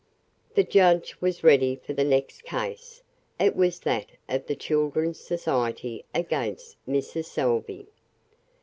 [0.55, 3.03] The judge was ready for the next case
[3.39, 7.25] it was that of the Children's Society against Mrs.
[7.25, 7.85] Salvey.